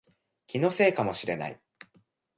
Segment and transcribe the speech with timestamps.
[0.47, 1.61] 気のせいかもしれない